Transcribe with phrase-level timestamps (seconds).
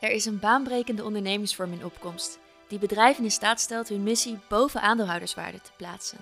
[0.00, 4.80] Er is een baanbrekende ondernemingsvorm in opkomst, die bedrijven in staat stelt hun missie boven
[4.80, 6.18] aandeelhouderswaarde te plaatsen.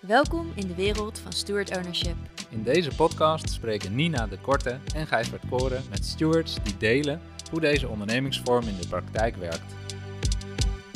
[0.00, 2.16] Welkom in de wereld van steward ownership.
[2.50, 7.60] In deze podcast spreken Nina de Korte en Gijsbert Koren met stewards die delen hoe
[7.60, 9.74] deze ondernemingsvorm in de praktijk werkt.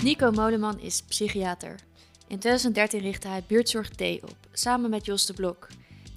[0.03, 1.75] Nico Moleman is psychiater.
[2.27, 5.69] In 2013 richtte hij Buurtzorg T op, samen met Jos de Blok,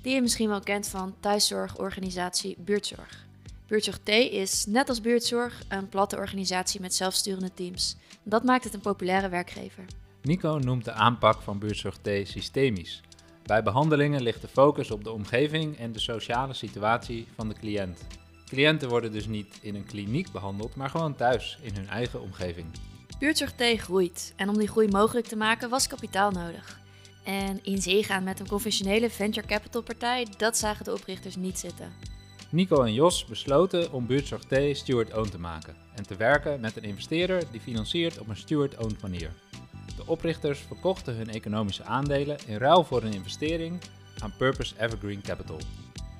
[0.01, 3.24] die je misschien wel kent van thuiszorgorganisatie Buurtzorg.
[3.67, 7.97] Buurtzorg T is, net als buurtzorg, een platte organisatie met zelfsturende teams.
[8.23, 9.85] Dat maakt het een populaire werkgever.
[10.21, 13.01] Nico noemt de aanpak van Buurtzorg T systemisch.
[13.43, 17.99] Bij behandelingen ligt de focus op de omgeving en de sociale situatie van de cliënt.
[18.45, 22.67] Cliënten worden dus niet in een kliniek behandeld, maar gewoon thuis, in hun eigen omgeving.
[23.19, 26.79] Buurtzorg T groeit en om die groei mogelijk te maken was kapitaal nodig.
[27.23, 31.59] En in zee gaan met een conventionele venture capital partij, dat zagen de oprichters niet
[31.59, 32.14] zitten.
[32.55, 36.83] Nico en Jos besloten om Buurtzorg T steward-owned te maken en te werken met een
[36.83, 39.31] investeerder die financiert op een steward-owned manier.
[39.97, 43.81] De oprichters verkochten hun economische aandelen in ruil voor een investering
[44.19, 45.57] aan Purpose Evergreen Capital.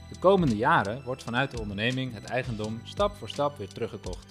[0.10, 4.28] De komende jaren wordt vanuit de onderneming het eigendom stap voor stap weer teruggekocht,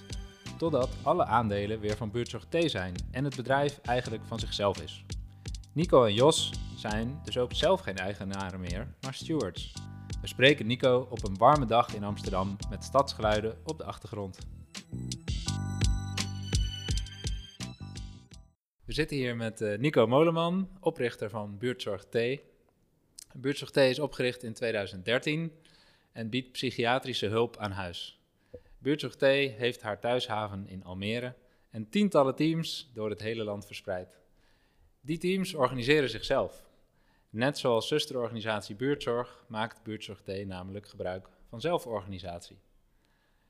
[0.57, 5.05] totdat alle aandelen weer van Buurtzorg T zijn en het bedrijf eigenlijk van zichzelf is.
[5.71, 9.73] Nico en Jos zijn dus ook zelf geen eigenaren meer, maar stewards.
[10.25, 14.37] We spreken Nico op een warme dag in Amsterdam met stadsgeluiden op de achtergrond.
[18.85, 22.17] We zitten hier met uh, Nico Moleman, oprichter van Buurtzorg T.
[23.33, 25.51] Buurtzorg T is opgericht in 2013
[26.11, 28.19] en biedt psychiatrische hulp aan huis.
[28.77, 29.21] Buurtzorg T
[29.57, 31.35] heeft haar thuishaven in Almere
[31.69, 34.19] en tientallen teams door het hele land verspreid.
[35.01, 36.65] Die teams organiseren zichzelf
[37.35, 42.59] Net zoals zusterorganisatie Buurtzorg maakt Buurtzorg T namelijk gebruik van zelforganisatie.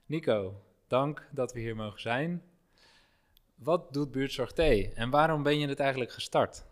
[0.06, 2.44] Nico, dank dat we hier mogen zijn.
[3.56, 4.60] Wat doet Buurtzorg T
[4.94, 6.66] en waarom ben je het eigenlijk gestart?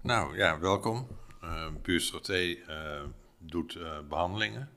[0.00, 1.08] Nou ja, welkom.
[1.42, 3.02] Uh, Buurtzorg T uh,
[3.38, 4.70] doet uh, behandelingen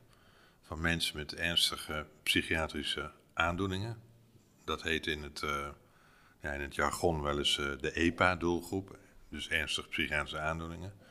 [0.61, 4.01] van mensen met ernstige psychiatrische aandoeningen.
[4.63, 5.39] Dat heet in het,
[6.41, 8.97] ja, in het jargon wel eens de EPA-doelgroep,
[9.29, 11.04] dus ernstige psychiatrische aandoeningen.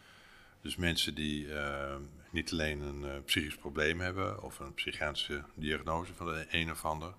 [0.64, 1.97] Dus mensen die uh,
[2.30, 6.84] niet alleen een uh, psychisch probleem hebben of een psychiatrische diagnose van de een of
[6.84, 7.14] ander,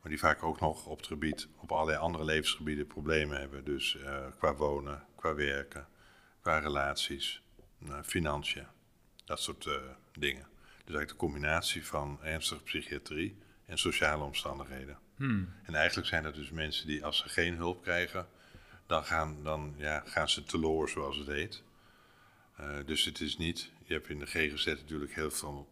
[0.00, 3.64] maar die vaak ook nog op het gebied, op allerlei andere levensgebieden problemen hebben.
[3.64, 5.88] Dus uh, qua wonen, qua werken,
[6.40, 7.42] qua relaties,
[8.02, 8.66] financiën,
[9.24, 9.64] dat soort
[10.12, 10.46] dingen.
[10.84, 14.98] Dus eigenlijk de combinatie van ernstige psychiatrie en sociale omstandigheden.
[15.16, 15.54] Hmm.
[15.62, 18.28] En eigenlijk zijn dat dus mensen die als ze geen hulp krijgen,
[18.86, 21.62] dan gaan, dan, ja, gaan ze teloor, zoals het heet.
[22.62, 25.68] Uh, dus het is niet, je hebt in de GGZ natuurlijk heel veel,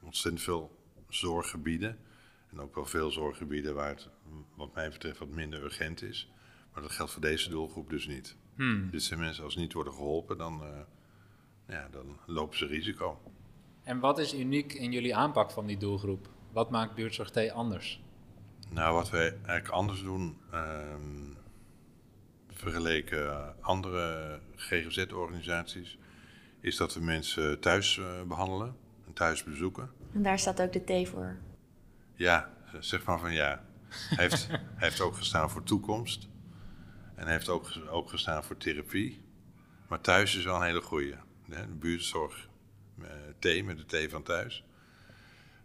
[0.00, 0.78] ontzettend veel
[1.08, 1.98] zorggebieden.
[2.50, 4.08] En ook wel veel zorggebieden waar het,
[4.54, 6.30] wat mij betreft, wat minder urgent is.
[6.72, 8.36] Maar dat geldt voor deze doelgroep dus niet.
[8.54, 8.90] Hmm.
[8.90, 10.68] Dus zijn mensen als ze niet worden geholpen, dan, uh,
[11.68, 13.20] ja, dan lopen ze risico.
[13.82, 16.28] En wat is uniek in jullie aanpak van die doelgroep?
[16.52, 18.02] Wat maakt buurtzorg T anders?
[18.70, 21.36] Nou, wat wij eigenlijk anders doen, um,
[22.48, 25.98] vergeleken andere GGZ-organisaties,
[26.60, 28.76] is dat we mensen thuis uh, behandelen
[29.06, 29.90] en thuis bezoeken.
[30.12, 31.36] En daar staat ook de T voor.
[32.14, 32.50] Ja,
[32.80, 33.64] zeg maar van ja.
[33.88, 36.28] Hij heeft, hij heeft ook gestaan voor toekomst.
[37.14, 39.22] En hij heeft ook, ook gestaan voor therapie.
[39.88, 41.16] Maar thuis is wel een hele goede.
[41.46, 42.48] De buurtzorg
[42.98, 43.06] uh,
[43.38, 44.64] T met de T van thuis.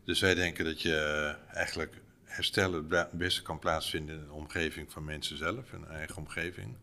[0.03, 4.91] Dus wij denken dat je uh, eigenlijk herstellen het beste kan plaatsvinden in de omgeving
[4.91, 6.75] van mensen zelf, in eigen omgeving.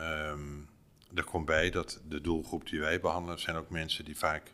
[0.00, 0.68] Um,
[1.14, 4.52] er komt bij dat de doelgroep die wij behandelen, zijn ook mensen die vaak,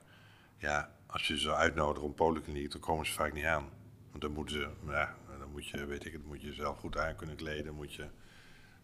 [0.58, 3.68] ja, als je ze uitnodigt om polykliniek, dan komen ze vaak niet aan.
[4.10, 6.98] Want dan moeten ze, ja, dan moet je, weet ik, dan moet je zelf goed
[6.98, 8.06] aan kunnen kleden, moet je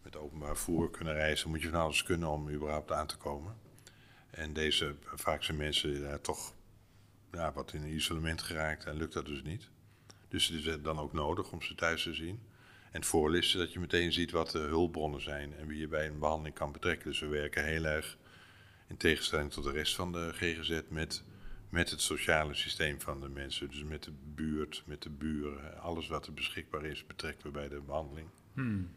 [0.03, 3.55] met openbaar voer kunnen reizen, moet je van alles kunnen om überhaupt aan te komen.
[4.29, 6.53] En deze, vaak zijn mensen ja, toch
[7.31, 9.69] ja, wat in isolement geraakt en lukt dat dus niet.
[10.27, 12.41] Dus het is dan ook nodig om ze thuis te zien.
[12.91, 15.87] En het voordeel is dat je meteen ziet wat de hulpbronnen zijn en wie je
[15.87, 17.09] bij een behandeling kan betrekken.
[17.09, 18.17] Dus we werken heel erg,
[18.87, 21.23] in tegenstelling tot de rest van de GGZ, met,
[21.69, 23.69] met het sociale systeem van de mensen.
[23.69, 27.67] Dus met de buurt, met de buren, alles wat er beschikbaar is, betrekken we bij
[27.67, 28.27] de behandeling.
[28.53, 28.89] Hmm.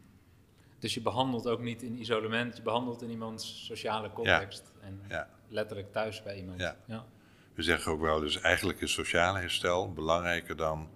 [0.79, 4.71] Dus je behandelt ook niet in isolement, je behandelt in iemands sociale context.
[4.81, 5.29] En ja.
[5.47, 6.59] letterlijk thuis bij iemand.
[6.59, 6.77] Ja.
[6.85, 7.05] ja.
[7.53, 10.89] We zeggen ook wel, dus eigenlijk is sociale herstel belangrijker dan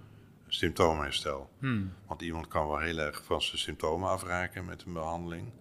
[0.48, 1.50] symptoomherstel.
[1.60, 1.94] Hmm.
[2.08, 5.52] Want iemand kan wel heel erg van zijn symptomen afraken met een behandeling.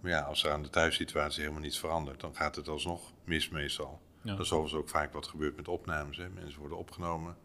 [0.00, 3.48] Maar ja, als er aan de thuissituatie helemaal niets verandert, dan gaat het alsnog mis
[3.48, 4.00] meestal.
[4.22, 6.16] Dat is overigens ook vaak wat gebeurt met opnames.
[6.16, 6.28] Hè.
[6.28, 7.36] Mensen worden opgenomen.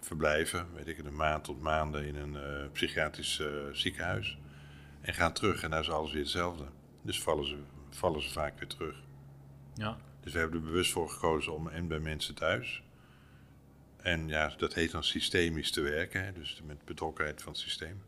[0.00, 3.42] verblijven, weet ik, een maand tot maanden in een psychiatrisch
[3.72, 4.38] ziekenhuis.
[5.00, 6.64] En gaan terug en daar is alles weer hetzelfde.
[7.02, 7.56] Dus vallen ze,
[7.90, 8.96] vallen ze vaak weer terug.
[9.74, 9.96] Ja.
[10.20, 12.82] Dus we hebben er bewust voor gekozen om en bij mensen thuis.
[14.02, 18.02] En ja, dat heet dan systemisch te werken, hè, dus met betrokkenheid van het systeem.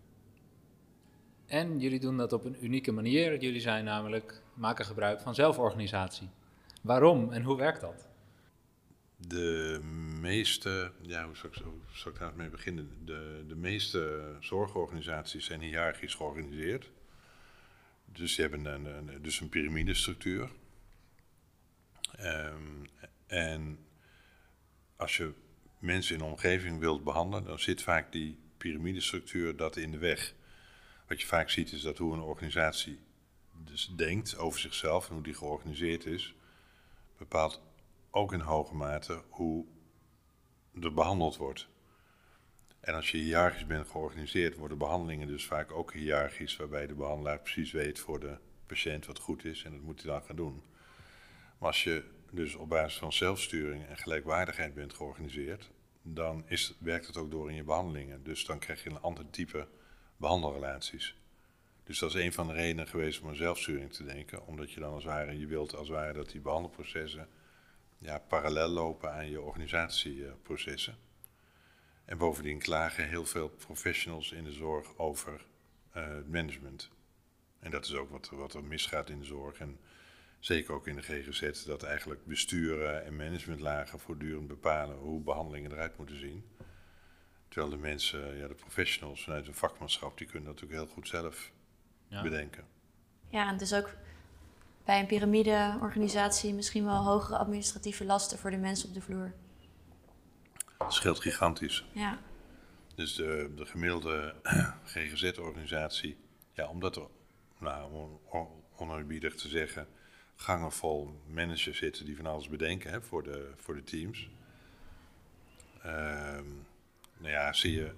[1.46, 3.40] En jullie doen dat op een unieke manier.
[3.40, 6.28] Jullie zijn namelijk, maken gebruik van zelforganisatie.
[6.82, 8.08] Waarom en hoe werkt dat?
[9.16, 9.80] De
[10.20, 12.90] meeste, ja, hoe zou ik, hoe zou ik daar mee beginnen?
[13.04, 16.90] De, de meeste zorgorganisaties zijn hiërarchisch georganiseerd.
[18.04, 20.50] Dus die hebben een, een dus een piramidestructuur.
[22.20, 22.86] Um,
[23.26, 23.78] en
[24.96, 25.32] als je
[25.84, 30.34] mensen in de omgeving wilt behandelen, dan zit vaak die piramidestructuur dat in de weg.
[31.08, 32.98] Wat je vaak ziet is dat hoe een organisatie
[33.64, 36.34] dus denkt over zichzelf en hoe die georganiseerd is,
[37.18, 37.62] bepaalt
[38.10, 39.66] ook in hoge mate hoe
[40.80, 41.68] er behandeld wordt.
[42.80, 47.40] En als je hiërarchisch bent georganiseerd, worden behandelingen dus vaak ook hiërarchisch, waarbij de behandelaar
[47.40, 50.62] precies weet voor de patiënt wat goed is en dat moet hij dan gaan doen.
[51.58, 55.70] Maar als je dus op basis van zelfsturing en gelijkwaardigheid bent georganiseerd,
[56.06, 58.22] dan is, werkt het ook door in je behandelingen.
[58.22, 59.68] Dus dan krijg je een ander type
[60.16, 61.16] behandelrelaties.
[61.84, 64.80] Dus dat is een van de redenen geweest om aan zelfsturing te denken, omdat je
[64.80, 67.28] dan als het ware, je wilt als het ware dat die behandelprocessen
[67.98, 70.96] ja, parallel lopen aan je organisatieprocessen.
[72.04, 75.46] En bovendien klagen heel veel professionals in de zorg over
[75.96, 76.90] uh, management.
[77.58, 79.58] En dat is ook wat, wat er misgaat in de zorg.
[79.58, 79.78] En
[80.44, 85.96] zeker ook in de GGZ, dat eigenlijk besturen en managementlagen voortdurend bepalen hoe behandelingen eruit
[85.98, 86.44] moeten zien.
[87.48, 91.08] Terwijl de mensen, ja, de professionals vanuit hun vakmanschap, die kunnen dat natuurlijk heel goed
[91.08, 91.52] zelf
[92.08, 92.64] bedenken.
[93.28, 93.90] Ja, en dus ook
[94.84, 99.32] bij een piramideorganisatie misschien wel hogere administratieve lasten voor de mensen op de vloer.
[100.78, 101.84] Dat scheelt gigantisch.
[101.92, 102.18] Ja.
[102.94, 104.34] Dus de, de gemiddelde
[104.84, 106.16] GGZ-organisatie,
[106.52, 107.06] ja, omdat er,
[107.58, 107.92] nou,
[108.30, 109.88] om oneerbiedig te zeggen,
[110.36, 114.28] gangen vol managers zitten die van alles bedenken hè, voor, de, voor de teams.
[115.82, 116.48] Ehm,
[117.16, 117.92] nou ja, zie je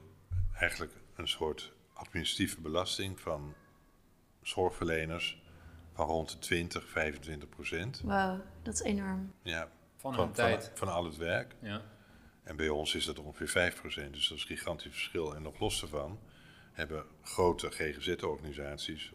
[0.54, 3.54] eigenlijk een soort administratieve belasting van
[4.42, 5.42] zorgverleners
[5.92, 8.00] van rond de 20, 25 procent.
[8.04, 9.32] Wauw, dat is enorm.
[9.42, 10.70] Ja, van, van, tijd.
[10.74, 11.54] Van, al het werk.
[11.60, 11.82] Ja.
[12.42, 15.34] En bij ons is dat ongeveer 5 procent, dus dat is een gigantisch verschil.
[15.34, 16.18] En nog los daarvan
[16.72, 19.12] hebben grote GGZ-organisaties,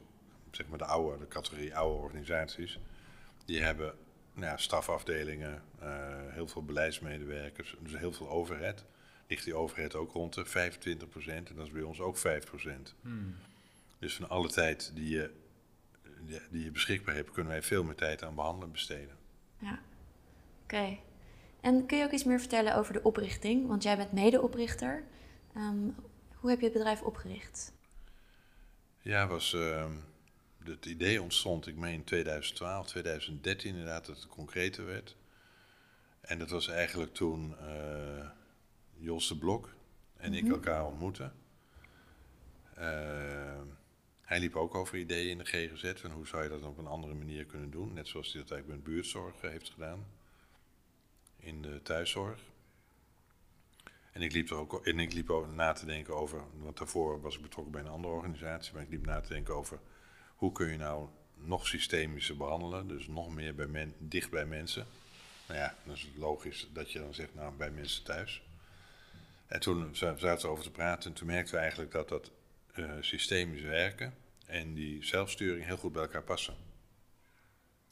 [0.51, 2.79] zeg maar de oude, de categorie oude organisaties,
[3.51, 3.93] die hebben
[4.33, 5.87] nou ja, stafafdelingen, uh,
[6.27, 8.85] heel veel beleidsmedewerkers, dus heel veel overhead.
[9.27, 12.45] Ligt die overhead ook rond de 25 procent en dat is bij ons ook 5
[12.45, 12.95] procent.
[13.01, 13.35] Hmm.
[13.99, 15.31] Dus van alle tijd die je,
[16.49, 19.17] die je beschikbaar hebt, kunnen wij veel meer tijd aan behandelen besteden.
[19.57, 19.79] Ja,
[20.63, 20.97] oké.
[21.61, 23.67] En kun je ook iets meer vertellen over de oprichting?
[23.67, 25.03] Want jij bent medeoprichter.
[25.57, 25.95] Um,
[26.35, 27.73] hoe heb je het bedrijf opgericht?
[29.01, 29.85] Ja, was, uh,
[30.63, 35.15] het idee ontstond, ik meen in 2012, 2013 inderdaad, dat het concreter werd.
[36.21, 38.29] En dat was eigenlijk toen uh,
[38.97, 39.73] Jos de Blok
[40.17, 40.51] en ik mhm.
[40.51, 41.33] elkaar ontmoetten.
[42.77, 43.61] Uh,
[44.21, 46.87] hij liep ook over ideeën in de GGZ en hoe zou je dat op een
[46.87, 47.93] andere manier kunnen doen.
[47.93, 50.05] Net zoals hij dat eigenlijk met buurtzorg heeft gedaan.
[51.37, 52.39] In de thuiszorg.
[54.11, 57.21] En ik liep er ook en ik liep ook na te denken over, want daarvoor
[57.21, 59.79] was ik betrokken bij een andere organisatie, maar ik liep na te denken over
[60.41, 64.85] hoe kun je nou nog systemischer behandelen, dus nog meer bij men, dicht bij mensen.
[65.47, 68.43] Nou ja, dan is het logisch dat je dan zegt, nou, bij mensen thuis.
[69.47, 72.31] En toen zaten we over te praten en toen merkten we eigenlijk dat dat
[72.75, 74.13] uh, systemisch werken
[74.45, 76.55] en die zelfsturing heel goed bij elkaar passen.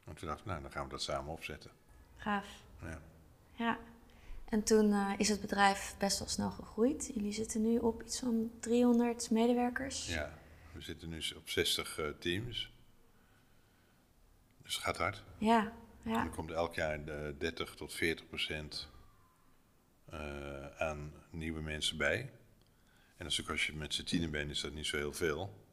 [0.06, 1.72] En toen dacht ik, nou, dan gaan we dat samen opzetten.
[2.16, 2.48] Gaaf.
[2.82, 3.02] Ja.
[3.56, 3.78] Ja.
[4.50, 7.12] En toen uh, is het bedrijf best wel snel gegroeid.
[7.14, 10.08] Jullie zitten nu op iets van 300 medewerkers.
[10.08, 10.39] Ja,
[10.80, 12.72] we zitten nu op 60 uh, eh, teams.
[14.64, 15.24] Dus het gaat hard.
[15.38, 16.20] Ja, ja.
[16.20, 18.90] En er komt elk jaar de 30 tot 40 procent
[20.14, 22.32] uh, aan nieuwe mensen bij.
[23.18, 25.68] En ook als je met z'n tienen bent, is dat niet zo heel veel.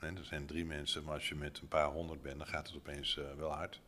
[0.00, 2.66] Nee, er zijn drie mensen, maar als je met een paar honderd bent, dan gaat
[2.66, 3.80] het opeens uh, wel hard.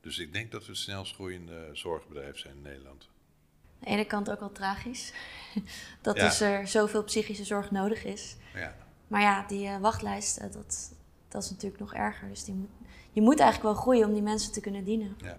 [0.00, 3.02] Dus ik denk dat we het snelst groeiende zorgbedrijf zijn in Nederland.
[3.04, 5.12] Aan de ene kant ook wel tragisch.
[6.02, 6.24] dat ja.
[6.24, 8.36] dus er zoveel psychische zorg nodig is.
[8.54, 8.83] Ja.
[9.14, 10.92] Maar ja, die uh, wachtlijst, uh, dat,
[11.28, 12.28] dat is natuurlijk nog erger.
[12.28, 12.68] Dus die moet,
[13.12, 15.16] je moet eigenlijk wel groeien om die mensen te kunnen dienen.
[15.18, 15.38] Ja.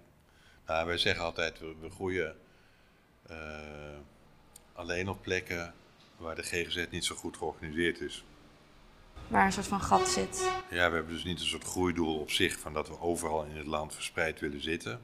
[0.66, 2.36] Nou, wij zeggen altijd, we, we groeien
[4.72, 5.74] alleen op plekken
[6.16, 8.24] waar de GGZ niet zo goed georganiseerd is.
[9.28, 10.50] Waar een soort van gat zit.
[10.70, 13.56] Ja, we hebben dus niet een soort groeidoel op zich van dat we overal in
[13.56, 15.00] het land verspreid willen zitten.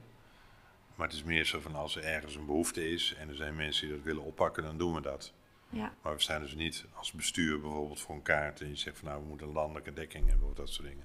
[0.95, 3.57] Maar het is meer zo van als er ergens een behoefte is en er zijn
[3.57, 5.33] mensen die dat willen oppakken, dan doen we dat.
[5.73, 5.93] Ja.
[6.03, 9.09] Maar we staan dus niet als bestuur bijvoorbeeld voor een kaart en je zegt van
[9.09, 11.05] nou we moeten een landelijke dekking hebben of dat soort dingen.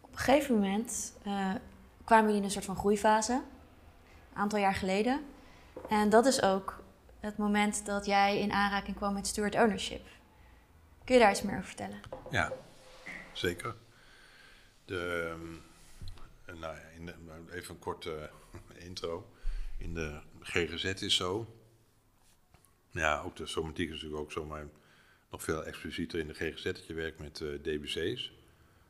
[0.00, 1.54] Op een gegeven moment eh,
[2.04, 5.24] kwamen jullie in een soort van groeifase, een aantal jaar geleden.
[5.88, 6.82] En dat is ook
[7.20, 10.06] het moment dat jij in aanraking kwam met steward ownership.
[11.04, 12.00] Kun je daar iets meer over vertellen?
[12.30, 12.52] Ja,
[13.32, 13.74] zeker.
[14.84, 15.30] De,
[16.46, 17.14] ehm, nou, ja, in de,
[17.52, 18.30] even een korte
[18.74, 19.30] intro.
[19.78, 21.55] In de GGZ is zo.
[22.96, 24.68] Ja, ook de somatiek is natuurlijk ook zo, maar
[25.30, 28.32] nog veel explicieter in de GGZ dat je werkt met eh, DBC's,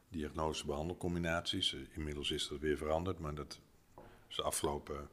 [0.09, 1.75] diagnostische behandelcombinaties.
[1.75, 3.61] Eh, inmiddels is dat weer veranderd, maar dat
[4.29, 5.09] is de afgelopen,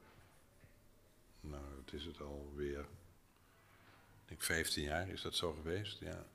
[1.41, 6.25] nou, wat is het alweer, ik denk 15 jaar is dat zo geweest, ja.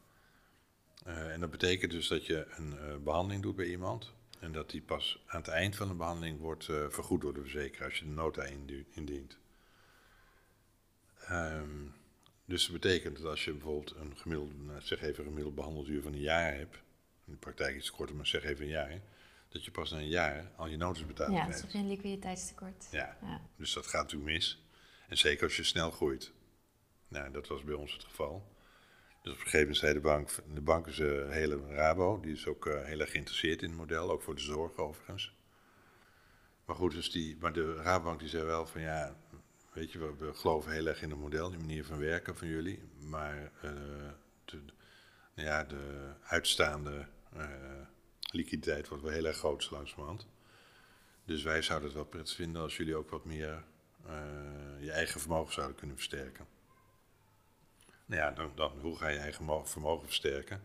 [1.05, 4.13] Eh, en dat betekent dus dat je een eh, behandeling doet bij iemand.
[4.41, 7.89] En dat die pas aan het eind van de behandeling wordt vergoed door de verzekeraar
[7.89, 9.39] als je de nota indi- indient.
[11.21, 11.87] Ehm,
[12.49, 16.03] dus dat betekent dat als je bijvoorbeeld een gemiddeld, nou, zeg even een gemiddeld behandelduur
[16.03, 16.77] van een jaar hebt,
[17.27, 19.01] in de praktijk iets korter, maar zeg even een jaar,
[19.49, 22.89] dat je pas na een jaar al je notas betaald Ja, het is geen liquiditeitstekort.
[22.91, 23.41] Ja, Ja.
[23.57, 24.63] dus dat gaat natuurlijk mis.
[25.09, 26.33] En zeker als je snel groeit.
[27.09, 28.57] Nou, dat was bij ons het geval.
[29.23, 32.33] Dus op een gegeven moment zei de bank, de bank is een hele Rabo, die
[32.33, 35.37] is ook eh, heel erg geïnteresseerd in het model, ook voor de zorg overigens.
[36.65, 39.17] Maar goed, dus die, maar de Rabobank die zei wel van ja,
[39.79, 42.83] weet je, we, geloven heel erg in het model, die manier van werken van jullie.
[42.99, 43.71] Maar eh,
[44.45, 44.61] de,
[45.35, 47.49] nou ja, de uitstaande eh,
[48.31, 50.27] liquiditeit wordt wel heel erg groot zo langzamerhand.
[51.25, 53.65] Dus wij zouden het wel prettig vinden als jullie ook wat meer
[54.07, 54.15] eh,
[54.81, 56.47] je eigen vermogen zouden kunnen versterken.
[58.07, 60.63] Nou ja, dan, dan hoe ga je eigen mo- vermogen versterken?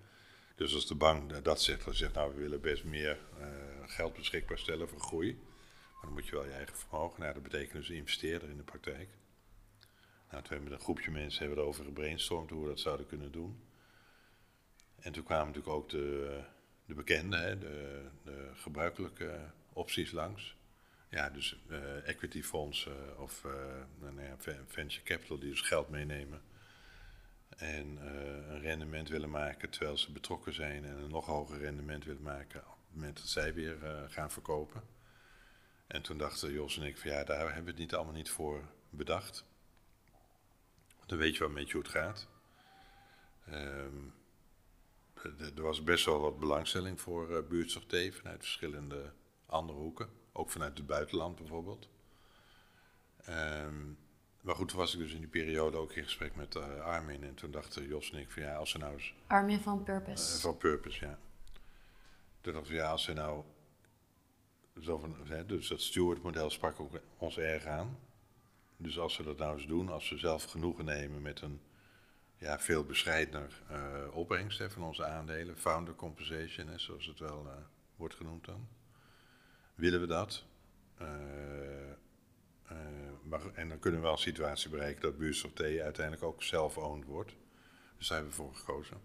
[0.55, 3.17] Dus als de bank dat zegt, dan zegt nou we willen best meer
[3.85, 5.39] geld beschikbaar stellen voor groei.
[6.03, 7.19] Dan moet je wel je eigen vermogen.
[7.19, 9.09] Nou, dat betekent dus investeerder in de praktijk.
[10.29, 13.07] Nou, toen hebben we met een groepje mensen hebben erover gebrainstormd hoe we dat zouden
[13.07, 13.63] kunnen doen.
[14.99, 16.39] En toen kwamen natuurlijk ook de,
[16.85, 19.39] de bekende, hè, de, de gebruikelijke
[19.73, 20.55] opties langs.
[21.09, 23.51] Ja, dus eh equity fondsen of eh,
[23.99, 26.41] nou venture capital die dus geld meenemen.
[27.57, 32.05] En eh, een rendement willen maken terwijl ze betrokken zijn en een nog hoger rendement
[32.05, 34.81] willen maken op het moment dat zij weer eh, gaan verkopen.
[35.87, 38.29] En toen dachten Jos en ik van ja, daar hebben we het niet allemaal niet
[38.29, 39.45] voor bedacht.
[41.05, 42.27] Dan weet je wel een beetje hoe het gaat.
[43.45, 43.97] Ehm,
[45.39, 49.13] er- was best wel wat belangstelling voor eh buurtzorg T vanuit verschillende
[49.45, 50.09] andere hoeken.
[50.31, 51.89] Ook vanuit het buitenland bijvoorbeeld.
[53.25, 53.81] Ehm,
[54.41, 57.23] maar goed, toen was ik dus in die periode ook in gesprek met eh, Armin.
[57.23, 59.83] En toen dachten Jos en ik van ja, als ze nou eens Armin van eh,
[59.85, 60.39] Purpose.
[60.39, 61.19] van Purpose, ja.
[62.41, 63.43] Toen dacht ik, ja, als ze nou...
[64.81, 67.97] Zo van, hè, dus dat stewardmodel sprak ook ons erg aan.
[68.77, 71.61] Dus als ze dat nou eens doen, als ze zelf genoegen nemen met een
[72.37, 77.47] ja, veel bescheidener eh, opbrengst hè, van onze aandelen, founder compensation, hè, zoals het wel
[77.47, 77.53] eh,
[77.95, 78.67] wordt genoemd dan.
[79.75, 80.43] Willen we dat?
[80.97, 82.77] Eh, eh,
[83.23, 87.05] maar, en dan kunnen we wel een situatie bereiken dat Buurtzorg T uiteindelijk ook zelf-owned
[87.05, 87.35] wordt.
[87.97, 88.97] Dus daar hebben we voor gekozen.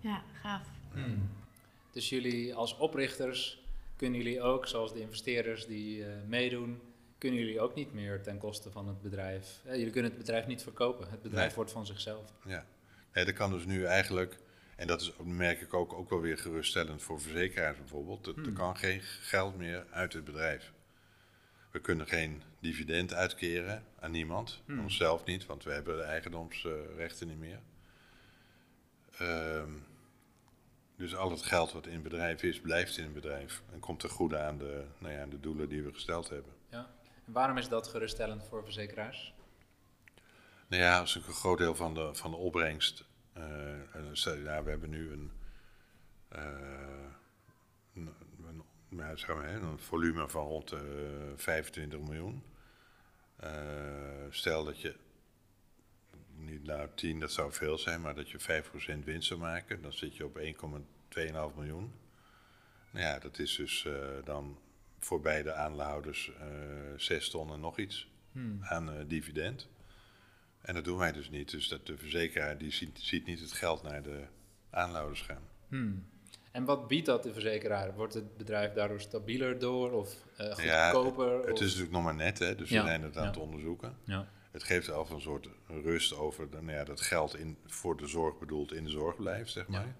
[0.00, 0.68] Ja, gaaf.
[1.92, 3.59] Dus jullie als oprichters
[4.00, 6.80] kunnen jullie ook, zoals de investeerders die eh, meedoen,
[7.18, 9.60] kunnen jullie ook niet meer ten koste van het bedrijf.
[9.64, 11.10] Eh, jullie kunnen het bedrijf niet verkopen.
[11.10, 11.54] Het bedrijf Nee.
[11.54, 12.32] wordt van zichzelf.
[12.46, 12.66] Ja,
[13.12, 14.36] nee, dat kan dus nu eigenlijk,
[14.76, 18.26] en dat is, merk ik ook, ook wel weer geruststellend voor verzekeraars bijvoorbeeld.
[18.26, 20.72] Er, er kan geen geld meer uit het bedrijf.
[21.70, 27.38] We kunnen geen dividend uitkeren aan niemand, onszelf niet, want we hebben de eigendomsrechten niet
[27.38, 27.60] meer.
[29.18, 29.70] Ehm,
[31.00, 34.00] dus al het geld wat in het bedrijf is, blijft in het bedrijf en komt
[34.00, 36.52] ten goede aan de, nou ja, aan de doelen die we gesteld hebben.
[36.68, 36.90] Ja.
[37.26, 39.34] En waarom is dat geruststellend voor verzekeraars?
[40.66, 43.04] Nou ja, als ik een groot deel van de, van de opbrengst.
[43.32, 45.30] eh, en stel, we hebben nu een,
[46.28, 46.42] eh,
[47.94, 48.14] een,
[48.46, 48.62] een,
[49.62, 52.42] een volume van rond de 25 miljoen.
[53.36, 53.50] Eh,
[54.30, 54.96] stel dat je,
[56.44, 59.92] niet nou 10, dat zou veel zijn, maar dat je 5% winst zou maken, dan
[59.92, 61.92] zit je op 1,2,5 miljoen.
[62.90, 63.92] Nou ja, dat is dus eh,
[64.24, 64.58] dan
[64.98, 66.46] voor beide aandeelhouders eh
[66.96, 68.08] 6 ton en nog iets
[68.60, 69.68] aan eh, dividend.
[70.60, 71.50] En dat doen wij dus niet.
[71.50, 74.24] Dus dat de verzekeraar die ziet, ziet niet het geld naar de
[74.70, 75.42] aanhouders gaan.
[75.68, 76.08] Hmm.
[76.50, 77.94] En wat biedt dat de verzekeraar?
[77.94, 81.32] Wordt het bedrijf daardoor stabieler door of eh Ja, goedkoper?
[81.40, 83.28] Het of- is natuurlijk nog maar net, hè, dus Ja, we zijn het aan ja.
[83.28, 83.96] het onderzoeken.
[84.04, 84.28] ja.
[84.50, 88.38] Het geeft al een soort rust over nou ja, dat geld in, voor de zorg
[88.38, 89.94] bedoeld in de zorg blijft, zeg maar.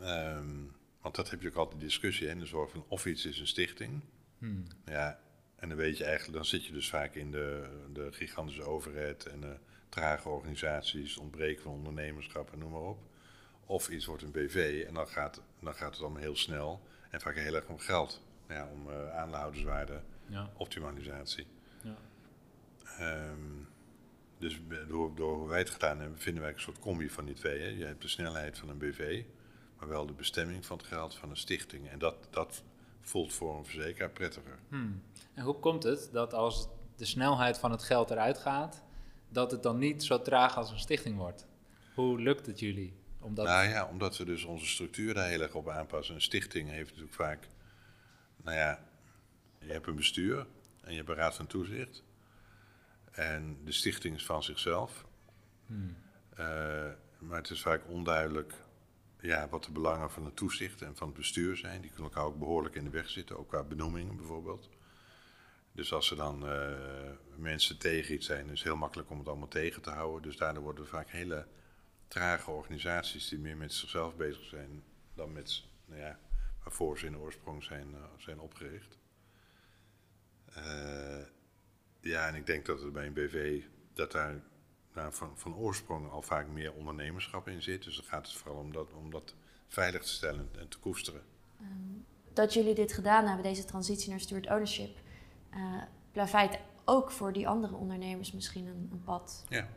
[0.00, 0.54] Ehm,
[1.00, 3.46] want dat heb je ook altijd discussie in de zorg van of iets is een
[3.46, 4.00] stichting.
[4.38, 4.64] Hmm.
[4.84, 5.20] Ja,
[5.56, 9.26] en dan weet je eigenlijk, dan zit je dus vaak in de, de gigantische overheid
[9.26, 9.56] en de
[9.88, 12.98] trage organisaties, ontbreken van ondernemerschap en noem maar op.
[13.66, 17.20] Of iets wordt een BV en dan gaat, dan gaat het allemaal heel snel en
[17.20, 18.22] vaak heel erg om geld.
[18.48, 20.50] Ja, om uh, aandeelhouderswaarde, Ja.
[20.56, 21.46] optimalisatie.
[22.98, 23.64] Ehm,
[24.38, 27.34] dus door, door hoe wij het gedaan hebben, vinden wij een soort combi van die
[27.34, 27.60] twee.
[27.60, 27.68] Hè.
[27.68, 29.24] Je hebt de snelheid van een BV,
[29.78, 31.88] maar wel de bestemming van het geld van een stichting.
[31.88, 32.62] En dat, dat
[33.00, 34.58] voelt voor een verzekeraar prettiger.
[34.68, 35.02] Hmm.
[35.34, 38.82] En hoe komt het dat als de snelheid van het geld eruit gaat,
[39.28, 41.46] dat het dan niet zo traag als een stichting wordt?
[41.94, 42.94] Hoe lukt het jullie?
[43.20, 46.14] Omdat, Nou ja, omdat we dus onze structuur daar heel erg op aanpassen.
[46.14, 47.48] Een stichting heeft natuurlijk vaak,
[48.42, 48.84] nou ja,
[49.58, 50.46] je hebt een bestuur
[50.80, 52.04] en je hebt een raad van toezicht.
[53.16, 55.04] En de stichting is van zichzelf.
[55.66, 55.96] Hmm.
[56.30, 58.54] Eh, maar het is vaak onduidelijk
[59.20, 61.80] ja, wat de belangen van het toezicht en van het bestuur zijn.
[61.80, 64.70] Die kunnen elkaar ook behoorlijk in de weg zitten, ook qua benoemingen bijvoorbeeld.
[65.72, 66.72] Dus als er dan eh,
[67.36, 70.22] mensen tegen iets zijn, is het heel makkelijk om het allemaal tegen te houden.
[70.22, 71.46] Dus daardoor worden er vaak hele
[72.08, 76.18] trage organisaties die meer met zichzelf bezig zijn dan met, nou ja,
[76.62, 78.98] waarvoor ze in de oorsprong zijn, eh, zijn opgericht.
[82.06, 83.62] Ja, en ik denk dat het bij een BV,
[83.94, 84.42] dat daar
[84.94, 87.84] nou, van, van oorsprong al vaak meer ondernemerschap in zit.
[87.84, 89.34] Dus dan gaat het vooral om dat, om dat
[89.66, 91.22] veilig te stellen en te koesteren.
[91.60, 91.68] Ehm,
[92.32, 94.98] dat jullie dit gedaan hebben, deze transitie naar steward ownership,
[95.50, 95.82] eh
[96.12, 99.44] plaveit ook voor die andere ondernemers misschien een, een pad.
[99.48, 99.68] Ja.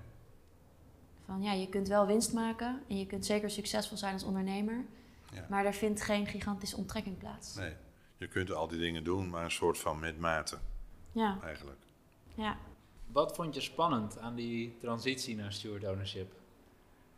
[1.26, 4.86] Van ja, je kunt wel winst maken en je kunt zeker succesvol zijn als ondernemer,
[5.34, 5.46] Ja.
[5.50, 7.56] maar er vindt geen gigantische onttrekking plaats.
[7.56, 7.74] Nee,
[8.18, 10.58] je kunt al die dingen doen, maar een soort van met mate
[11.12, 11.80] Ja, eigenlijk.
[12.40, 12.58] Ja.
[13.12, 16.34] Wat vond je spannend aan die transitie naar steward ownership?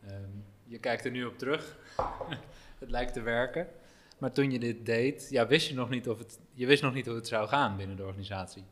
[0.06, 0.30] Ehm,
[0.64, 1.76] je kijkt er nu op terug.
[2.78, 3.68] het lijkt te werken.
[4.18, 6.94] Maar toen je dit deed, ja, wist je nog niet of het, je wist nog
[6.94, 8.64] niet hoe het zou gaan binnen de organisatie.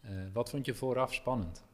[0.00, 1.64] Eh, wat vond je vooraf spannend?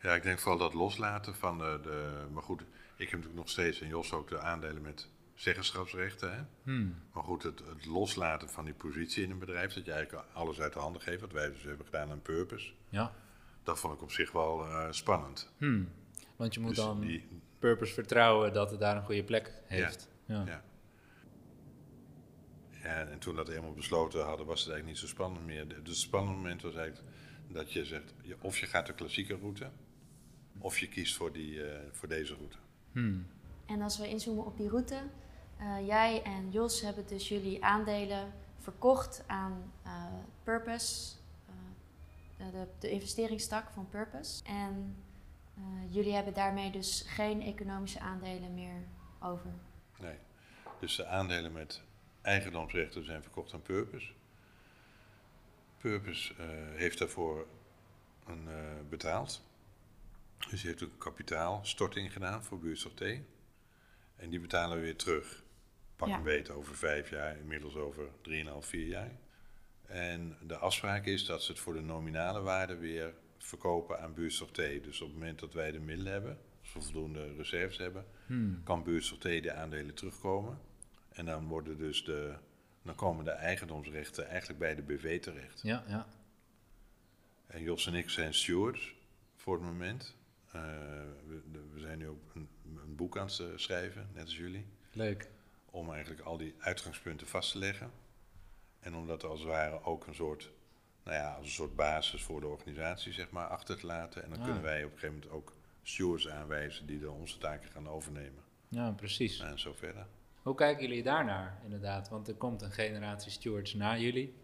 [0.00, 2.24] Ja, ik denk vooral dat loslaten van de, de...
[2.32, 6.34] Maar goed, ik heb natuurlijk nog steeds, en Jos ook, de aandelen met zeggenschapsrechten.
[6.36, 6.42] Hè?
[6.62, 6.94] Hmm.
[7.12, 10.60] Maar goed, het, het loslaten van die positie in een bedrijf, dat je eigenlijk alles
[10.60, 13.12] uit de handen geeft, wat wij dus hebben gedaan aan Purpose, Ja.
[13.62, 15.50] dat vond ik op zich wel eh, spannend.
[15.58, 15.88] Hmm.
[16.36, 20.08] Want je moet Dus dan die, purpose vertrouwen dat het daar een goede plek heeft.
[20.26, 20.42] Ja.
[20.46, 20.64] ja.
[22.82, 25.66] Ja, en toen dat eenmaal besloten hadden, was het eigenlijk niet zo spannend meer.
[25.68, 27.08] Het spannende moment was eigenlijk
[27.48, 29.70] dat je zegt, je- of je gaat de klassieke route,
[30.58, 32.56] of je kiest voor, die, eh, voor deze route.
[32.92, 33.26] Hmm.
[33.66, 35.02] En als we inzoomen op die route,
[35.56, 40.04] eh, jij en Jos hebben dus jullie aandelen verkocht aan eh,
[40.42, 41.14] Purpose,
[42.36, 44.44] eh, de, de investeringstak van Purpose.
[44.44, 44.96] En
[45.88, 48.82] jullie hebben daarmee dus geen economische aandelen meer
[49.20, 49.50] over.
[49.98, 50.16] Nee.
[50.80, 51.82] Dus de aandelen met
[52.22, 54.12] eigendomsrechten zijn verkocht aan Purpose.
[55.78, 56.34] Purpose
[56.74, 57.46] heeft daarvoor
[58.26, 58.48] een,
[58.88, 59.44] betaald.
[60.50, 63.02] Dus die heeft ook kapitaalstorting gedaan voor buurtzorg T.
[64.16, 65.43] En die betalen we weer terug.
[65.96, 66.16] Pak Ja.
[66.16, 69.10] een beet over vijf jaar, inmiddels over 3,5, 4 jaar.
[69.86, 74.50] En de afspraak is dat ze het voor de nominale waarde weer verkopen aan buurtzorg
[74.50, 74.56] T.
[74.56, 78.62] Dus op het moment dat wij de middelen hebben, als we voldoende reserves hebben, Hmm.
[78.64, 80.58] kan buurtzorg T de aandelen terugkomen.
[81.12, 82.34] En dan, worden dus de,
[82.82, 85.60] dan komen de eigendomsrechten eigenlijk bij de BV terecht.
[85.62, 86.06] Ja, ja.
[87.46, 88.94] En Jos en ik zijn stewards
[89.36, 90.16] voor het moment.
[90.52, 90.62] Eh,
[91.26, 92.48] we, zijn nu ook een,
[92.82, 94.66] een boek aan het schrijven, net als jullie.
[94.92, 95.28] Leuk.
[95.74, 97.90] Om eigenlijk al die uitgangspunten vast te leggen.
[98.80, 100.50] En om dat als het ware ook een soort,
[101.04, 104.22] nou ja, als een soort basis voor de organisatie zeg maar, achter te laten.
[104.22, 104.44] En dan Ah.
[104.44, 108.42] kunnen wij op een gegeven moment ook stewards aanwijzen die dan onze taken gaan overnemen.
[108.68, 109.40] Ja, precies.
[109.40, 110.06] En zo verder.
[110.42, 112.08] Hoe kijken jullie daarnaar, inderdaad?
[112.08, 114.34] Want er komt een generatie stewards na jullie.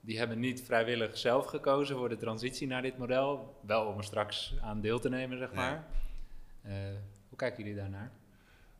[0.00, 3.60] Die hebben niet vrijwillig zelf gekozen voor de transitie naar dit model.
[3.66, 5.54] Wel om er straks aan deel te nemen, zeg Ja.
[5.56, 5.86] maar.
[6.62, 6.74] Eh,
[7.28, 8.12] hoe kijken jullie daarnaar?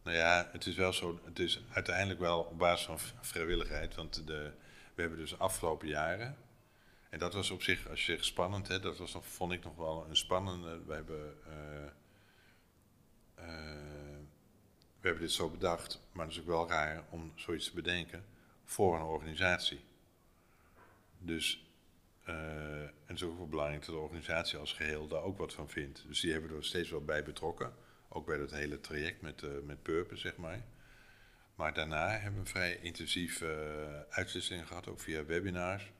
[0.06, 1.20] Nou ja, het is wel zo.
[1.24, 3.94] Het is uiteindelijk wel op basis van vrijwilligheid.
[3.94, 4.52] Want de,
[4.94, 6.36] we hebben dus afgelopen jaren.
[7.10, 9.64] En dat was op zich, als je zegt spannend, hè, dat was nog, vond ik
[9.64, 10.80] nog wel een spannende.
[10.86, 11.86] We hebben, eh,
[13.34, 14.18] eh,
[15.00, 18.24] we hebben dit zo bedacht, maar het is ook wel raar om zoiets te bedenken
[18.64, 19.84] voor een organisatie.
[21.18, 21.66] Dus,
[22.24, 25.68] eh, en het is ook belangrijk dat de organisatie als geheel daar ook wat van
[25.68, 26.04] vindt.
[26.06, 27.85] Dus die hebben er steeds wel bij betrokken.
[28.08, 30.64] Ook bij dat hele traject met, eh, met Purpose, zeg maar.
[31.54, 35.92] Maar daarna hebben we vrij intensieve uh, gehad, ook via webinars.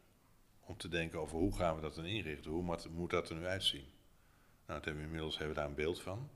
[0.61, 2.51] Om te denken over hoe gaan we dat dan inrichten?
[2.51, 3.85] Hoe moet, moet dat er nu uitzien?
[4.67, 6.31] Nou, dat hebben we inmiddels hebben we daar een beeld van.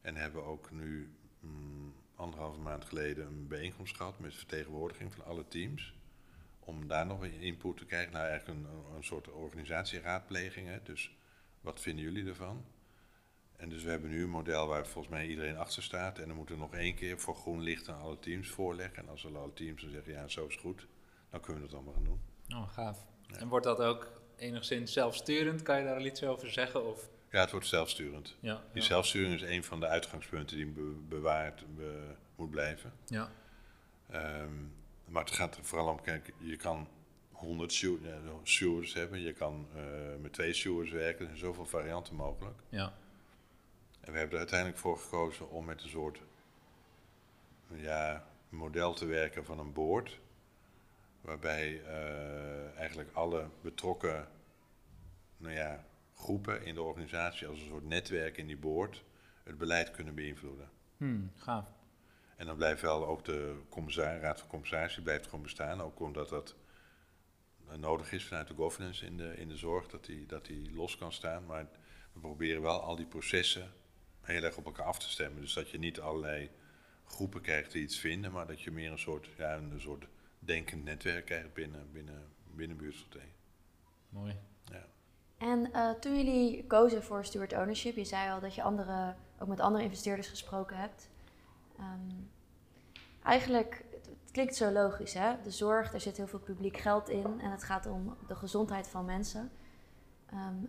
[0.00, 5.24] En hebben we ook nu mm, anderhalve maand geleden een bijeenkomst gehad met vertegenwoordiging van
[5.24, 5.94] alle teams.
[6.60, 8.12] om daar nog input te krijgen.
[8.12, 10.68] Nou, eigenlijk een, een soort organisatieraadpleging.
[10.68, 10.82] Hè?
[10.82, 11.16] Dus
[11.60, 12.64] wat vinden jullie ervan?
[13.62, 16.18] En dus we hebben nu een model waar volgens mij iedereen achter staat.
[16.18, 18.96] En dan moeten we nog één keer voor groen licht aan alle teams voorleggen.
[19.02, 20.86] En als alle teams dan zeggen, ja, zo is goed,
[21.30, 22.20] dan kunnen we het allemaal gaan doen.
[22.48, 23.06] Oh, gaaf.
[23.38, 25.62] En wordt dat ook enigszins zelfsturend?
[25.62, 26.86] Kan je daar iets over zeggen?
[26.86, 27.08] Of?
[27.30, 28.36] Ja, het wordt zelfsturend.
[28.40, 28.86] Ja, Die ja.
[28.88, 32.92] zelfsturing is een van de uitgangspunten die be- bewaard be- moet blijven.
[33.06, 33.30] Ja.
[34.10, 34.52] Ehm,
[35.04, 36.88] maar het gaat er vooral om, kijk, je kan
[37.32, 39.82] 100 stew- ja, stewards hebben, je kan eh,
[40.20, 42.58] met twee stewards werken, er zijn zoveel varianten mogelijk.
[42.68, 42.92] Ja.
[44.02, 46.20] En we hebben er uiteindelijk voor gekozen om met een soort
[47.68, 50.20] ja, model te werken van een board.
[51.20, 54.28] Waarbij eh, eigenlijk alle betrokken
[55.36, 55.84] nou ja,
[56.14, 59.04] groepen in de organisatie als een soort netwerk in die board
[59.42, 60.70] het beleid kunnen beïnvloeden.
[60.96, 61.66] Hmm, gaaf.
[62.36, 63.62] En dan blijft wel ook de
[63.96, 65.80] raad van commissarissen blijft gewoon bestaan.
[65.80, 66.54] Ook omdat dat
[67.76, 70.96] nodig is vanuit de governance in de, in de zorg, dat die, dat die los
[70.96, 71.46] kan staan.
[71.46, 71.66] Maar
[72.12, 73.72] we proberen wel al die processen
[74.22, 75.40] heel erg op elkaar af te stemmen.
[75.40, 76.50] Dus dat je niet allerlei
[77.04, 80.06] groepen krijgt die iets vinden, maar dat je meer een soort, ja, een soort
[80.38, 82.22] denkend netwerk krijgt binnen, binnen,
[82.54, 83.22] binnen Buurtsorté.
[84.08, 84.36] Mooi.
[84.64, 84.84] Ja.
[85.38, 89.48] En eh, toen jullie kozen voor steward ownership, je zei al dat je andere, ook
[89.48, 91.08] met andere investeerders gesproken hebt.
[91.78, 92.10] Ehm,
[93.22, 97.08] eigenlijk, het, het klinkt zo logisch hè, de zorg, daar zit heel veel publiek geld
[97.08, 99.50] in en het gaat om de gezondheid van mensen.
[100.26, 100.64] Ehm,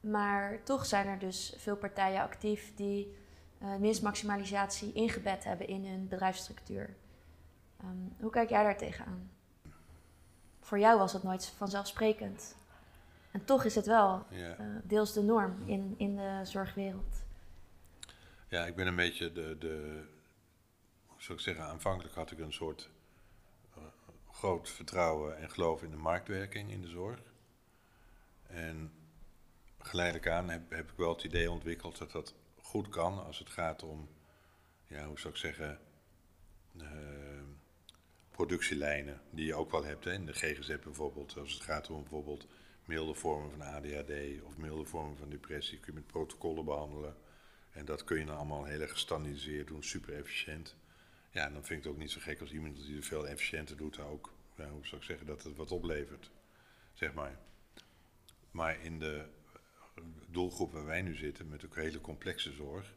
[0.00, 3.16] maar toch zijn er dus veel partijen actief die
[3.58, 6.96] eh, winstmaximalisatie ingebed hebben in hun bedrijfsstructuur.
[7.80, 9.30] Ehm, hoe kijk jij daar tegenaan?
[10.60, 12.56] Voor jou was het nooit vanzelfsprekend.
[13.30, 14.56] En toch is het wel Ja.
[14.56, 17.16] eh, deels de norm in, in de zorgwereld.
[18.48, 20.04] Ja, ik ben een beetje de, de
[21.06, 22.90] hoe zou ik zeggen, aanvankelijk had ik een soort
[23.76, 23.82] eh,
[24.30, 27.20] groot vertrouwen en geloof in de marktwerking in de zorg.
[28.46, 28.92] En
[29.82, 33.48] geleidelijk aan heb, heb ik wel het idee ontwikkeld dat dat goed kan als het
[33.48, 34.08] gaat om,
[34.86, 35.78] ja, hoe zou ik zeggen,
[36.78, 37.42] eh,
[38.30, 41.36] productielijnen die je ook wel hebt hè, in de GGZ bijvoorbeeld.
[41.38, 42.46] Als het gaat om bijvoorbeeld
[42.84, 47.16] milde vormen van ADHD of milde vormen van depressie, kun je met protocollen behandelen.
[47.72, 50.76] En dat kun je dan allemaal heel erg gestandardiseerd doen, super efficiënt.
[51.30, 53.28] Ja, en dan vind ik het ook niet zo gek als iemand die het veel
[53.28, 56.30] efficiënter doet, daar ook, ja, hoe zou ik zeggen, dat het wat oplevert.
[56.92, 57.38] Zeg maar.
[58.50, 59.24] Maar in de
[60.28, 62.94] doelgroep waar wij nu zitten, met ook hele complexe zorg,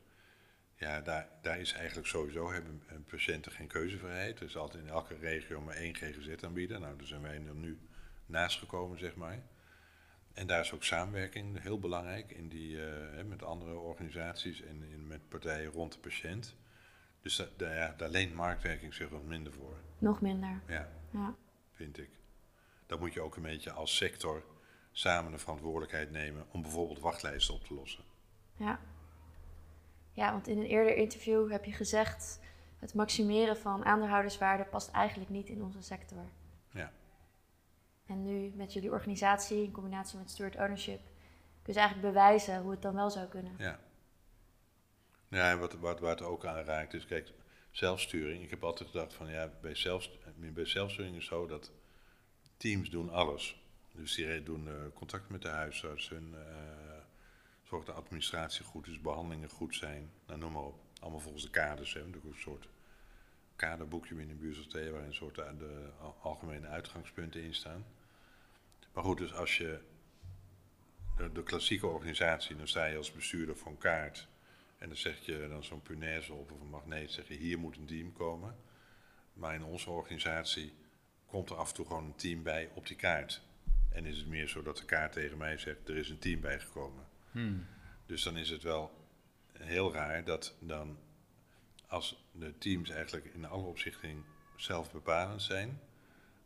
[0.76, 4.40] ja, daar, daar is eigenlijk sowieso hebben patiënten geen keuzevrijheid.
[4.40, 6.80] Er is altijd in elke regio maar één GGZ-aanbieder.
[6.80, 7.80] Nou, daar zijn wij er nu
[8.26, 9.42] naast gekomen, zeg maar.
[10.34, 15.08] En daar is ook samenwerking heel belangrijk in die, eh, met andere organisaties en in,
[15.08, 16.56] met partijen rond de patiënt.
[17.22, 19.78] Dus da, da- ja, daar leent marktwerking zich wat minder voor.
[19.98, 20.62] Nog minder.
[20.68, 21.36] Ja, Ja.
[21.74, 22.10] vind ik.
[22.86, 24.44] Dan moet je ook een beetje als sector
[24.94, 28.04] samen de verantwoordelijkheid nemen om bijvoorbeeld wachtlijsten op te lossen.
[28.56, 28.80] Ja.
[30.12, 32.40] ja, want in een eerder interview heb je gezegd...
[32.80, 36.26] het maximeren van aandeelhouderswaarde past eigenlijk niet in onze sector.
[36.72, 36.92] Ja.
[38.06, 41.02] En nu met jullie organisatie in combinatie met steward ownership...
[41.62, 43.54] kun je eigenlijk bewijzen hoe het dan wel zou kunnen.
[43.58, 43.80] Ja.
[45.28, 47.34] Ja, en wat, wat, waar het ook aan raakt is, kijk,
[47.72, 48.44] zelfsturing.
[48.44, 51.72] Ik heb altijd gedacht van, ja, bij, zelf, bij zelfsturing is het zo dat
[52.58, 53.63] teams doen alles.
[53.96, 56.82] Dus die doen eh, contact met de huisarts, hun, eh
[57.64, 60.80] zorg dat de administratie goed is, behandelingen goed zijn, nou, noem maar op.
[61.00, 62.00] Allemaal volgens de kaders, hè.
[62.02, 62.68] Een soort
[63.56, 67.86] kaderboekje binnen Buursorté waarin een soort eh, de al- algemene uitgangspunten in staan.
[68.94, 69.80] Maar goed, dus als je
[71.18, 74.28] de, de klassieke organisatie, dan sta je als bestuurder voor een kaart.
[74.78, 77.78] En dan zeg je dan zo'n punaise op of een magneet, zeg je hier moet
[77.78, 78.56] een team komen.
[79.34, 80.74] Maar in onze organisatie
[81.26, 83.42] komt er af en toe gewoon een team bij op die kaart.
[83.94, 86.42] En is het meer zo dat de kaart tegen mij zegt, er is een team
[86.42, 87.08] bijgekomen.
[87.32, 87.66] Hmm.
[88.06, 89.08] Dus dan is het wel
[89.52, 90.98] heel raar dat dan,
[91.88, 94.26] als de teams eigenlijk in alle opzichten
[94.56, 95.80] zelf bepalend zijn,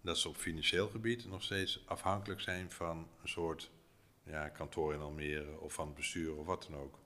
[0.01, 3.71] dat ze op financieel gebied nog steeds afhankelijk zijn van een soort
[4.23, 6.99] ja, kantoor in Almere of van het bestuur of wat dan ook.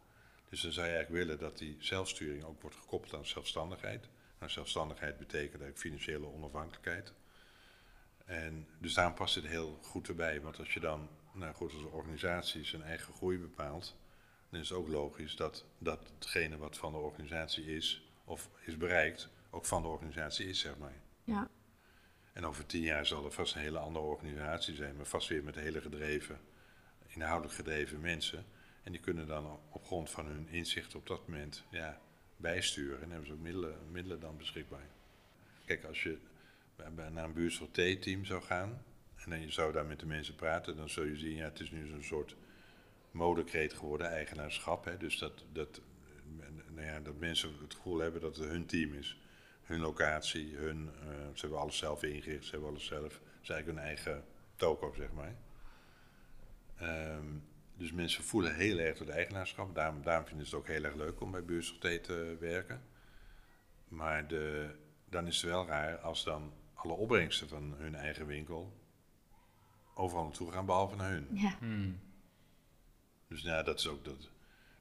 [0.50, 4.08] Dus dan zou je eigenlijk willen dat die zelfsturing ook wordt gekoppeld aan zelfstandigheid.
[4.40, 7.14] Nou, zelfstandigheid betekent eigenlijk financiële onafhankelijkheid.
[8.32, 10.42] En dus daarom past het heel goed erbij.
[10.42, 13.96] Want als je dan, nou goed, als organisatie zijn eigen groei bepaalt,
[14.50, 18.78] dan is het ook logisch dat, dat hetgene wat van de organisatie is, of is
[18.78, 20.96] bereikt, ook van de organisatie is, zeg maar.
[21.24, 21.50] Ja.
[22.34, 25.44] En over tien jaar zal er vast een hele andere organisatie zijn, maar vast weer
[25.44, 26.40] met hele gedreven,
[27.08, 28.46] inhoudelijk gedreven mensen.
[28.84, 32.02] En die kunnen dan op grond van hun inzicht op dat moment ja,
[32.38, 33.02] bijsturen.
[33.02, 34.88] En hebben ze ook middelen, middelen dan beschikbaar.
[35.66, 36.18] Kijk, als je
[37.12, 38.84] naar een buurtzorg T-team zou gaan.
[39.16, 41.60] En dan je zou daar met de mensen praten, dan zul je zien, ja, het
[41.60, 42.36] is nu zo'n soort
[43.12, 44.86] modekreet geworden, eigenaarschap.
[44.86, 44.98] Hè?
[44.98, 45.82] Dus dat, dat,
[46.70, 49.20] nou ja, dat mensen het gevoel hebben dat het hun team is.
[49.62, 53.22] Hun locatie, hun, uh, ze hebben alles zelf ingericht, ze hebben alles zelf.
[53.42, 54.24] Ze eigenlijk hun eigen
[54.56, 55.36] toko, zeg maar.
[56.82, 57.44] Um,
[57.78, 59.76] dus mensen voelen heel erg het eigenaarschap.
[59.76, 62.82] Daarom, daarom vinden ze het ook heel erg leuk om bij Buurtzorg te werken.
[63.88, 64.76] Maar de,
[65.10, 68.74] dan is het wel raar als dan alle opbrengsten van hun eigen winkel
[69.94, 71.28] overal naartoe gaan, behalve naar hun.
[71.32, 71.56] Ja.
[71.60, 72.00] Hmm.
[73.28, 74.30] Dus ja, dat is ook dat.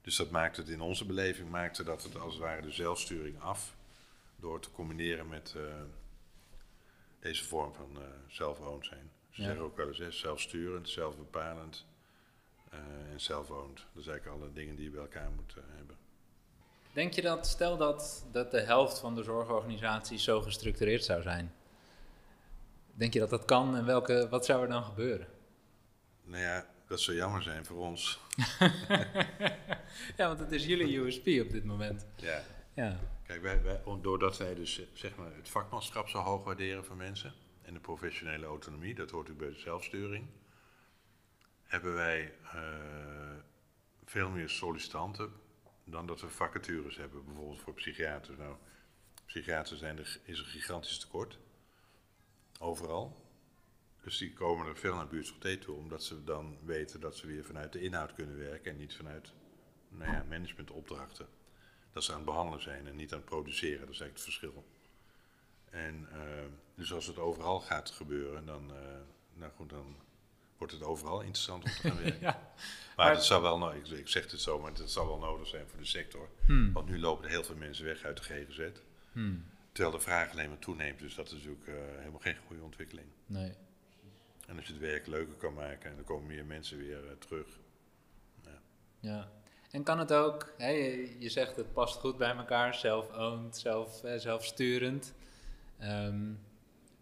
[0.01, 3.41] Dus dat maakt het in onze beleving maakte dat het als het ware de zelfsturing
[3.41, 3.77] af.
[4.37, 5.63] Door te combineren met uh,
[7.21, 9.11] deze vorm van uh, zijn.
[9.31, 9.47] Ze Ja.
[9.47, 11.87] zeggen ook wel eens hè, zelfsturend, zelfbepalend
[12.73, 12.79] uh,
[13.13, 13.77] en zelfowned.
[13.77, 15.97] Dat zijn eigenlijk alle dingen die je bij elkaar moet uh, hebben.
[16.93, 21.55] Denk je dat, stel dat, dat de helft van de zorgorganisaties zo gestructureerd zou zijn.
[23.01, 25.27] Denk je dat dat kan en welke, wat zou er dan gebeuren?
[26.23, 28.21] Nou ja, dat zou jammer zijn voor ons.
[30.17, 32.07] ja, want het is jullie USP op dit moment.
[32.17, 32.43] Ja.
[32.75, 32.99] Ja.
[33.27, 36.97] Kijk, wij, wij, doordat wij dus eh, zeg maar, het vakmanschap zo hoog waarderen van
[36.97, 37.33] mensen
[37.63, 40.27] en de professionele autonomie, dat hoort ook bij de zelfsturing,
[41.63, 42.61] hebben wij uh,
[44.05, 45.33] veel meer sollicitanten
[45.85, 48.37] dan dat we vacatures hebben, bijvoorbeeld voor psychiaters.
[48.37, 48.57] Nou,
[49.27, 51.39] psychiaters zijn er, is een gigantisch tekort,
[52.61, 53.29] overal.
[54.03, 57.27] Dus die komen er veel naar buurtzorg T toe, omdat ze dan weten dat ze
[57.27, 59.33] weer vanuit de inhoud kunnen werken en niet vanuit
[59.89, 61.27] nou ja, managementopdrachten.
[61.93, 64.23] Dat ze aan het behandelen zijn en niet aan het produceren, dat is eigenlijk het
[64.23, 64.65] verschil.
[65.71, 66.19] En uh,
[66.75, 68.77] dus als het overal gaat gebeuren, dan, uh,
[69.35, 69.97] nou goed, dan
[70.57, 72.21] wordt het overal interessant om te gaan werken.
[72.21, 72.53] ja.
[72.97, 75.19] Maar, maar het zou wel, nou, ik, ik, zeg het zo, maar het zal wel
[75.19, 76.29] nodig zijn voor de sector.
[76.47, 76.73] Hmm.
[76.73, 78.69] Want nu lopen er heel veel mensen weg uit de GGZ.
[79.13, 79.45] Hmm.
[79.81, 83.07] De vraag alleen maar toeneemt, dus dat is natuurlijk uh, helemaal geen goede ontwikkeling.
[83.27, 83.53] Nee.
[84.47, 87.11] En als je het werk leuker kan maken en dan komen meer mensen weer uh,
[87.19, 87.59] terug.
[88.45, 88.61] Ja.
[89.01, 89.29] ja.
[89.71, 94.05] En kan het ook, hè, je, je, zegt het past goed bij elkaar, zelf-owned, zelf,
[94.05, 95.15] eh, zelfsturend.
[95.83, 96.41] Um,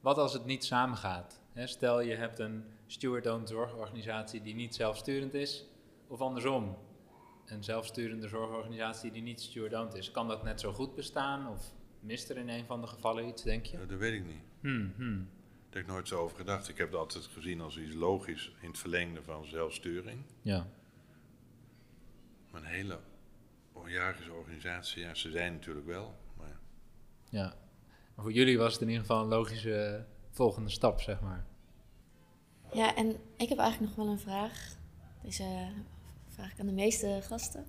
[0.01, 1.41] wat als het niet samengaat?
[1.53, 5.65] Hè, stel je hebt een steward-owned zorgorganisatie die niet zelfsturend is,
[6.07, 6.79] of andersom,
[7.47, 10.11] een zelfsturende zorgorganisatie die niet steward-owned is.
[10.11, 13.43] Kan dat net zo goed bestaan of mist er in een van de gevallen iets,
[13.43, 13.87] denk je?
[13.87, 14.43] Dat weet ik niet.
[14.61, 15.29] Hmm, hmm.
[15.69, 16.69] Daar heb ik nooit zo over gedacht.
[16.69, 20.25] Ik heb het altijd gezien als iets logisch in het verlengde van zelfsturing.
[20.43, 20.67] Ja.
[22.51, 22.99] Maar een hele
[23.89, 26.15] hiërarchische organisatie, ja, ze zijn natuurlijk wel.
[26.37, 26.59] Maar...
[27.31, 27.55] Ja,
[28.15, 31.47] maar voor jullie was het in ieder geval een logische volgende stap, zeg maar.
[32.73, 34.77] Ja, en ik heb eigenlijk nog wel een vraag.
[35.23, 35.73] Deze
[36.29, 37.67] vraag ik aan de meeste gasten.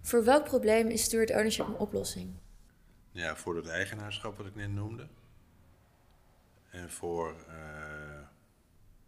[0.00, 2.34] Voor welk probleem is steward ownership een oplossing?
[3.16, 5.06] Ja, voor het eigenaarschap wat ik net noemde.
[6.70, 7.56] En voor uh,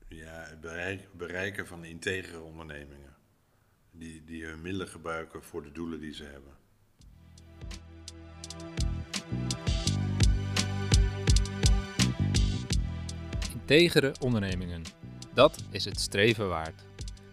[0.08, 3.16] ja, het bereik, bereiken van integere ondernemingen.
[3.90, 6.52] Die, die hun middelen gebruiken voor de doelen die ze hebben.
[13.52, 14.82] Integere ondernemingen.
[15.34, 16.84] Dat is het streven waard.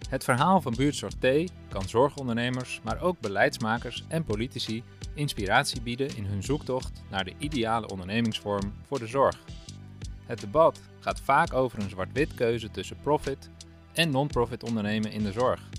[0.10, 4.84] Het verhaal van Buurtzorg T kan zorgondernemers, maar ook beleidsmakers en politici
[5.15, 9.39] inspiratie bieden in hun zoektocht naar de ideale ondernemingsvorm voor de zorg.
[10.25, 13.49] Het debat gaat vaak over een zwart-wit keuze tussen profit
[13.93, 15.69] en non-profit ondernemen in de zorg,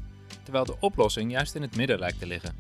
[0.43, 2.55] terwijl de oplossing juist in het midden lijkt te liggen.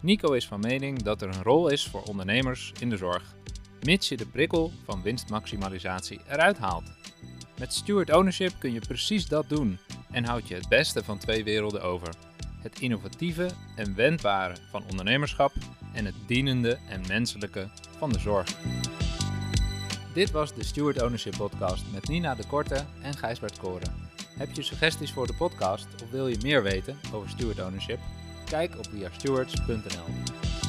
[0.00, 3.34] Nico is van mening dat er een rol is voor ondernemers in de zorg,
[3.82, 6.84] mits je de prikkel van winstmaximalisatie eruit haalt.
[7.58, 9.78] Met steward ownership kun je precies dat doen
[10.10, 12.14] en houd je het beste van twee werelden over.
[12.62, 15.52] Het innovatieve en wendbare van ondernemerschap
[15.92, 18.48] en het dienende en menselijke van de zorg.
[20.14, 24.08] Dit was de Steward Ownership Podcast met Nina de Korte en Gijsbert Koren.
[24.38, 27.98] Heb je suggesties voor de podcast of wil je meer weten over Steward Ownership?
[28.44, 30.59] Kijk op wearestewards.nl.